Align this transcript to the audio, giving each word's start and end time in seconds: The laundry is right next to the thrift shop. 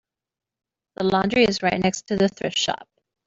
The 0.95 1.03
laundry 1.03 1.43
is 1.43 1.61
right 1.61 1.79
next 1.79 2.07
to 2.07 2.15
the 2.15 2.27
thrift 2.27 2.57
shop. 2.57 2.89